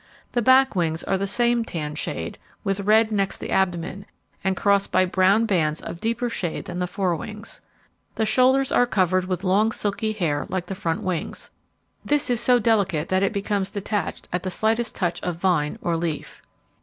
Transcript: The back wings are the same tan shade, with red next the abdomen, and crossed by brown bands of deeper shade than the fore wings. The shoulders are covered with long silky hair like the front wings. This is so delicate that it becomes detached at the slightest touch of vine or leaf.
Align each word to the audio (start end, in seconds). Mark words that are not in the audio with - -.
The 0.31 0.41
back 0.41 0.75
wings 0.75 1.03
are 1.03 1.15
the 1.15 1.27
same 1.27 1.63
tan 1.63 1.93
shade, 1.93 2.39
with 2.63 2.79
red 2.79 3.11
next 3.11 3.37
the 3.37 3.51
abdomen, 3.51 4.07
and 4.43 4.57
crossed 4.57 4.91
by 4.91 5.05
brown 5.05 5.45
bands 5.45 5.79
of 5.79 6.01
deeper 6.01 6.27
shade 6.27 6.65
than 6.65 6.79
the 6.79 6.87
fore 6.87 7.15
wings. 7.15 7.61
The 8.15 8.25
shoulders 8.25 8.71
are 8.71 8.87
covered 8.87 9.25
with 9.25 9.43
long 9.43 9.71
silky 9.71 10.13
hair 10.13 10.47
like 10.49 10.65
the 10.65 10.73
front 10.73 11.03
wings. 11.03 11.51
This 12.03 12.31
is 12.31 12.39
so 12.41 12.57
delicate 12.57 13.09
that 13.09 13.21
it 13.21 13.31
becomes 13.31 13.69
detached 13.69 14.27
at 14.33 14.41
the 14.41 14.49
slightest 14.49 14.95
touch 14.95 15.21
of 15.21 15.35
vine 15.35 15.77
or 15.83 15.95
leaf. 15.95 16.41